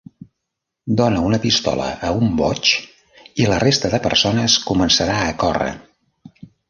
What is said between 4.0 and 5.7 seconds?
persones començarà a córrer.